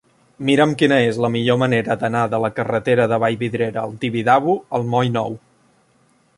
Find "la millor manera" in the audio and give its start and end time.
1.25-1.97